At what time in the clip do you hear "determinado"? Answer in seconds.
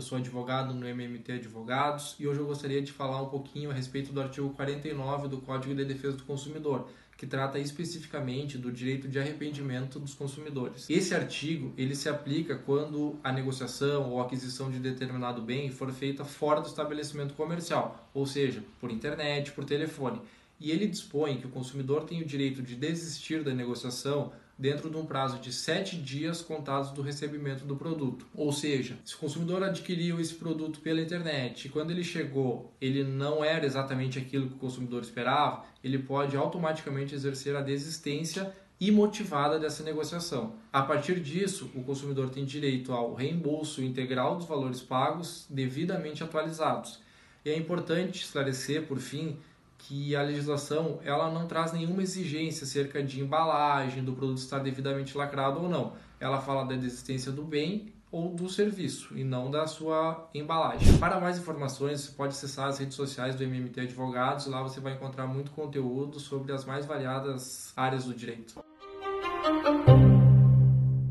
14.78-15.42